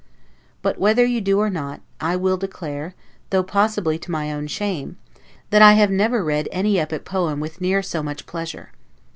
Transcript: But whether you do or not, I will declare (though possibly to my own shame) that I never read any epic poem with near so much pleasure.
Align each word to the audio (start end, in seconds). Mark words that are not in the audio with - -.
But 0.63 0.79
whether 0.79 1.05
you 1.05 1.21
do 1.21 1.37
or 1.37 1.51
not, 1.51 1.79
I 1.99 2.15
will 2.15 2.35
declare 2.35 2.95
(though 3.29 3.43
possibly 3.43 3.99
to 3.99 4.09
my 4.09 4.31
own 4.33 4.47
shame) 4.47 4.97
that 5.51 5.61
I 5.61 5.75
never 5.85 6.23
read 6.23 6.49
any 6.51 6.79
epic 6.79 7.05
poem 7.05 7.39
with 7.39 7.61
near 7.61 7.83
so 7.83 8.01
much 8.01 8.25
pleasure. 8.25 8.71